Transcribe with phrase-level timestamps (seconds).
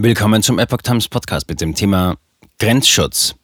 [0.00, 2.18] Willkommen zum Epoch Times Podcast mit dem Thema
[2.60, 3.34] Grenzschutz.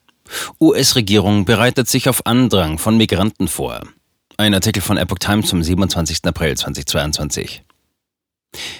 [0.61, 3.81] US-Regierung bereitet sich auf Andrang von Migranten vor.
[4.37, 6.23] Ein Artikel von Epoch Times vom 27.
[6.23, 7.61] April 2022.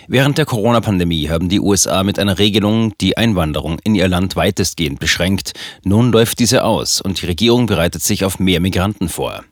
[0.07, 5.01] Während der Corona-Pandemie haben die USA mit einer Regelung die Einwanderung in ihr Land weitestgehend
[5.01, 5.51] beschränkt.
[5.83, 9.43] Nun läuft diese aus und die Regierung bereitet sich auf mehr Migranten vor.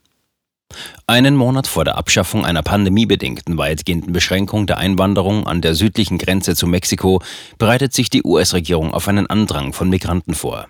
[1.08, 6.56] Einen Monat vor der Abschaffung einer pandemiebedingten weitgehenden Beschränkung der Einwanderung an der südlichen Grenze
[6.56, 7.22] zu Mexiko
[7.58, 10.68] bereitet sich die US-Regierung auf einen Andrang von Migranten vor.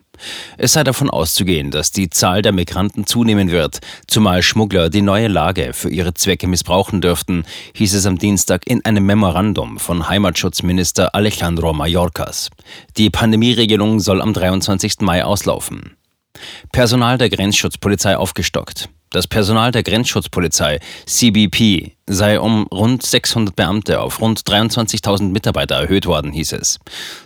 [0.58, 5.28] Es sei davon auszugehen, dass die Zahl der Migranten zunehmen wird, zumal Schmuggler die neue
[5.28, 11.16] Lage für ihre Zwecke missbrauchen dürften, hieß es am Dienstag in einem Memorandum von Heimatschutzminister
[11.16, 12.50] Alejandro Mayorkas.
[12.98, 15.02] Die Pandemieregelung soll am 23.
[15.02, 15.98] Mai auslaufen.
[16.72, 18.90] Personal der Grenzschutzpolizei aufgestockt.
[19.14, 26.08] Das Personal der Grenzschutzpolizei CBP sei um rund 600 Beamte auf rund 23.000 Mitarbeiter erhöht
[26.08, 26.80] worden, hieß es.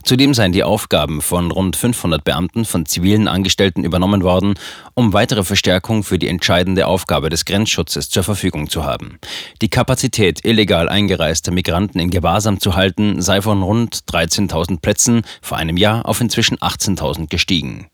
[0.04, 4.56] Zudem seien die Aufgaben von rund 500 Beamten von zivilen Angestellten übernommen worden,
[4.96, 9.18] um weitere Verstärkung für die entscheidende Aufgabe des Grenzschutzes zur Verfügung zu haben.
[9.62, 15.58] Die Kapazität illegal eingereister Migranten in Gewahrsam zu halten sei von rund 13.000 Plätzen vor
[15.58, 17.88] einem Jahr auf inzwischen 18.000 gestiegen.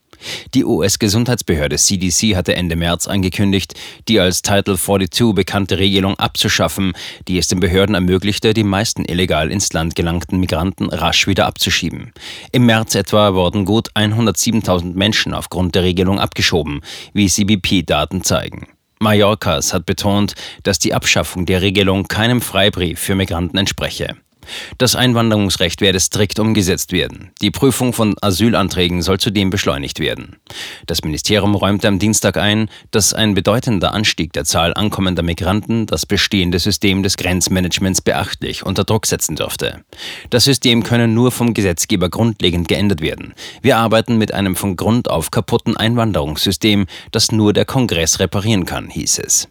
[0.54, 3.74] Die US-Gesundheitsbehörde CDC hatte Ende März angekündigt,
[4.08, 6.94] die als Title 42 bekannte Regelung abzuschaffen,
[7.28, 12.14] die es den Behörden ermöglichte, die meisten illegal ins Land gelangten Migranten rasch wieder abzuschieben.
[12.52, 16.82] Im März etwa wurden gut 107.000 Menschen aufgrund der Regelung abgeschoben,
[17.14, 18.68] wie CBP-Daten zeigen.
[19.00, 24.16] Mallorcas hat betont, dass die Abschaffung der Regelung keinem Freibrief für Migranten entspreche.
[24.78, 27.32] Das Einwanderungsrecht werde strikt umgesetzt werden.
[27.42, 30.38] Die Prüfung von Asylanträgen soll zudem beschleunigt werden.
[30.88, 36.06] Das Ministerium räumte am Dienstag ein, dass ein bedeutender Anstieg der Zahl ankommender Migranten das
[36.06, 39.84] bestehende System des Grenzmanagements beachtlich unter Druck setzen dürfte.
[40.30, 43.34] Das System könne nur vom Gesetzgeber grundlegend geändert werden.
[43.62, 48.90] Wir arbeiten mit einem von Grund auf kaputten Einwanderungssystem, das nur der Kongress reparieren kann,
[48.90, 49.48] hieß es.